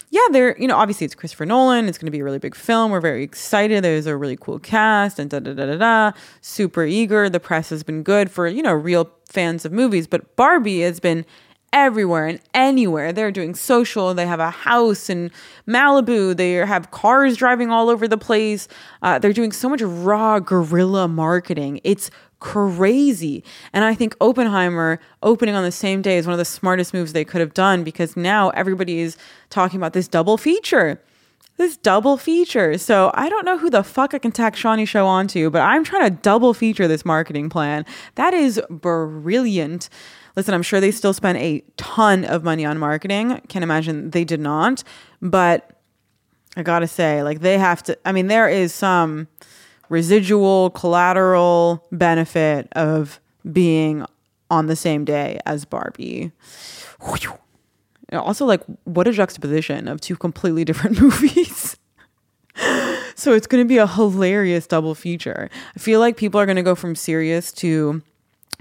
[0.09, 1.87] yeah, they're, you know, obviously it's Christopher Nolan.
[1.87, 2.91] It's going to be a really big film.
[2.91, 3.83] We're very excited.
[3.83, 6.11] There's a really cool cast and da da da da da.
[6.41, 7.29] Super eager.
[7.29, 10.07] The press has been good for, you know, real fans of movies.
[10.07, 11.25] But Barbie has been
[11.73, 13.11] everywhere and anywhere.
[13.11, 14.13] They're doing social.
[14.13, 15.29] They have a house in
[15.67, 16.35] Malibu.
[16.35, 18.67] They have cars driving all over the place.
[19.01, 21.81] Uh, they're doing so much raw guerrilla marketing.
[21.83, 22.09] It's
[22.39, 23.43] crazy.
[23.73, 27.13] And I think Oppenheimer opening on the same day is one of the smartest moves
[27.13, 29.17] they could have done because now everybody is
[29.49, 31.01] talking about this double feature.
[31.57, 32.77] This double feature.
[32.77, 35.83] So I don't know who the fuck I can tack Shanni Show onto, but I'm
[35.83, 37.83] trying to double feature this marketing plan.
[38.15, 39.89] That is brilliant.
[40.35, 43.41] Listen, I'm sure they still spent a ton of money on marketing.
[43.47, 44.83] Can't imagine they did not.
[45.19, 45.71] But
[46.55, 49.27] I gotta say, like, they have to, I mean, there is some
[49.89, 53.19] residual collateral benefit of
[53.51, 54.05] being
[54.49, 56.31] on the same day as Barbie.
[58.13, 61.77] Also, like, what a juxtaposition of two completely different movies.
[63.15, 65.49] so it's going to be a hilarious double feature.
[65.75, 68.01] I feel like people are going to go from serious to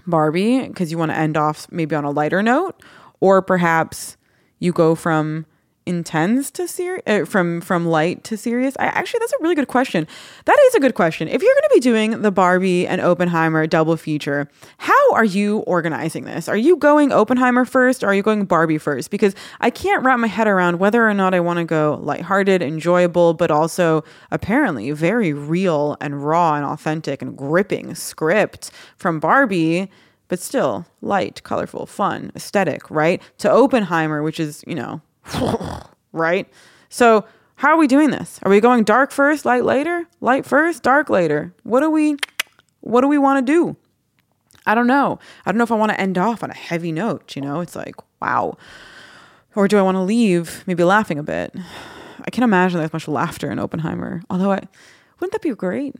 [0.06, 2.82] Barbie because you want to end off maybe on a lighter note,
[3.20, 4.16] or perhaps
[4.58, 5.46] you go from
[5.86, 8.76] intense to serious uh, from from light to serious?
[8.78, 10.06] I, actually that's a really good question.
[10.44, 11.28] That is a good question.
[11.28, 15.58] If you're going to be doing the barbie and oppenheimer double feature how are you
[15.58, 16.48] organizing this?
[16.48, 19.10] Are you going oppenheimer first or are you going barbie first?
[19.10, 22.62] Because i can't wrap my head around whether or not i want to go lighthearted
[22.62, 29.90] enjoyable but also apparently very real and raw and authentic and gripping script from barbie
[30.28, 33.22] but still light colorful fun aesthetic right?
[33.38, 35.00] To oppenheimer which is you know
[36.12, 36.48] right?
[36.88, 37.24] So,
[37.56, 38.38] how are we doing this?
[38.42, 40.06] Are we going dark first, light later?
[40.20, 41.54] Light first, dark later?
[41.62, 42.16] What do we
[42.80, 43.76] what do we want to do?
[44.66, 45.18] I don't know.
[45.44, 47.60] I don't know if I want to end off on a heavy note, you know?
[47.60, 48.56] It's like, wow.
[49.54, 51.54] Or do I want to leave maybe laughing a bit?
[52.24, 54.22] I can't imagine there's much laughter in Oppenheimer.
[54.28, 54.62] Although I
[55.18, 55.94] wouldn't that be great?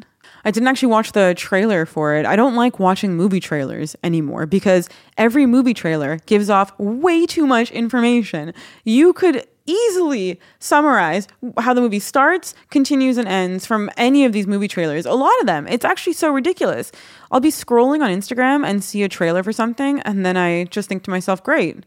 [0.45, 2.27] I didn't actually watch the trailer for it.
[2.27, 7.47] I don't like watching movie trailers anymore because every movie trailer gives off way too
[7.47, 8.53] much information.
[8.85, 11.27] You could easily summarize
[11.59, 15.07] how the movie starts, continues, and ends from any of these movie trailers.
[15.07, 15.67] A lot of them.
[15.67, 16.93] It's actually so ridiculous.
[17.31, 20.89] I'll be scrolling on Instagram and see a trailer for something, and then I just
[20.89, 21.85] think to myself, great,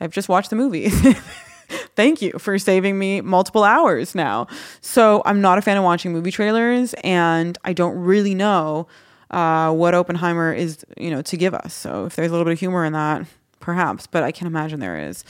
[0.00, 0.90] I've just watched the movie.
[1.96, 4.46] Thank you for saving me multiple hours now.
[4.80, 8.86] So I'm not a fan of watching movie trailers, and I don't really know
[9.30, 11.74] uh, what Oppenheimer is, you know, to give us.
[11.74, 13.26] So if there's a little bit of humor in that,
[13.60, 15.24] perhaps, but I can't imagine there is.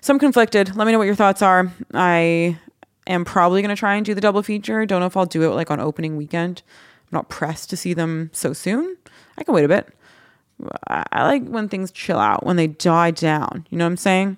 [0.00, 0.74] So I'm conflicted.
[0.74, 1.72] Let me know what your thoughts are.
[1.92, 2.58] I
[3.06, 4.84] am probably going to try and do the double feature.
[4.86, 6.62] Don't know if I'll do it like on opening weekend.
[7.02, 8.96] I'm not pressed to see them so soon.
[9.38, 9.88] I can wait a bit.
[10.88, 13.66] I like when things chill out, when they die down.
[13.70, 14.36] You know what I'm saying?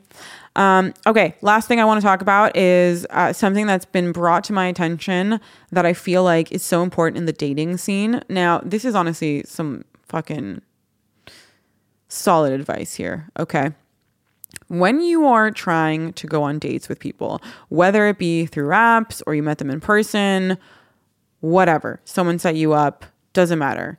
[0.56, 4.42] Um, okay, last thing I want to talk about is uh, something that's been brought
[4.44, 5.38] to my attention
[5.70, 8.22] that I feel like is so important in the dating scene.
[8.30, 10.62] Now, this is honestly some fucking
[12.08, 13.28] solid advice here.
[13.38, 13.70] Okay.
[14.68, 19.22] When you are trying to go on dates with people, whether it be through apps
[19.26, 20.56] or you met them in person,
[21.40, 23.04] whatever, someone set you up,
[23.34, 23.98] doesn't matter.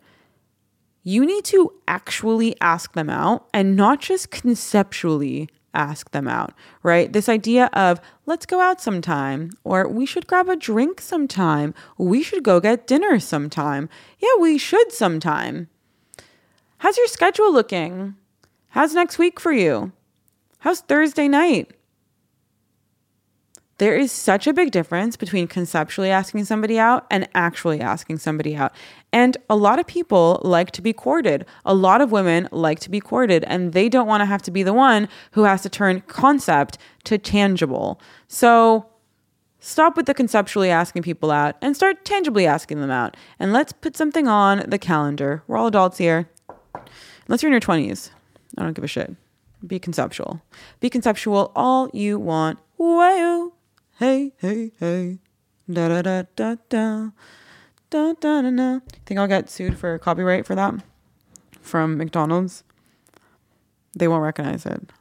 [1.04, 6.54] You need to actually ask them out and not just conceptually ask them out,
[6.84, 7.12] right?
[7.12, 12.24] This idea of let's go out sometime, or we should grab a drink sometime, we
[12.24, 13.90] should go get dinner sometime.
[14.20, 15.70] Yeah, we should sometime.
[16.80, 18.16] How's your schedule looking?
[18.70, 19.92] How's next week for you?
[20.60, 21.72] How's Thursday night?
[23.80, 28.56] There is such a big difference between conceptually asking somebody out and actually asking somebody
[28.56, 28.74] out.
[29.14, 31.46] And a lot of people like to be courted.
[31.64, 34.52] A lot of women like to be courted, and they don't want to have to
[34.52, 38.02] be the one who has to turn concept to tangible.
[38.28, 38.88] So
[39.60, 43.16] stop with the conceptually asking people out and start tangibly asking them out.
[43.38, 45.44] And let's put something on the calendar.
[45.46, 46.30] We're all adults here.
[47.28, 48.10] Unless you're in your 20s,
[48.58, 49.16] I don't give a shit.
[49.66, 50.42] Be conceptual.
[50.80, 52.58] Be conceptual all you want.
[52.78, 53.54] Whoa.
[54.00, 55.18] Hey, hey, hey.
[55.68, 57.10] Da da da da da.
[57.90, 58.80] Da da da da.
[59.08, 60.76] Think I'll get sued for copyright for that
[61.62, 62.64] from McDonald's?
[63.98, 64.92] They won't recognize it.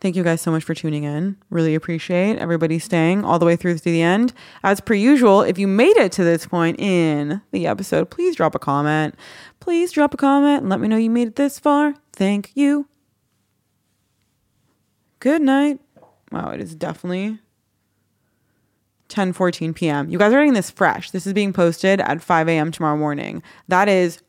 [0.00, 1.36] Thank you guys so much for tuning in.
[1.50, 4.32] Really appreciate everybody staying all the way through to the end.
[4.62, 8.54] As per usual, if you made it to this point in the episode, please drop
[8.54, 9.16] a comment.
[9.58, 11.96] Please drop a comment and let me know you made it this far.
[12.12, 12.86] Thank you.
[15.20, 15.80] Good night.
[16.32, 17.38] Wow, it is definitely
[19.08, 20.08] 10 14 p.m.
[20.08, 21.10] You guys are getting this fresh.
[21.10, 22.70] This is being posted at 5 a.m.
[22.70, 23.42] tomorrow morning.
[23.68, 24.22] That is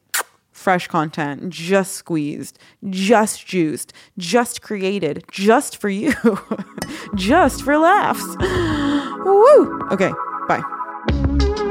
[0.52, 2.60] fresh content, just squeezed,
[2.90, 6.14] just juiced, just created, just for you,
[7.16, 8.24] just for laughs.
[9.26, 9.80] Woo!
[9.92, 10.12] Okay,
[10.48, 11.71] bye.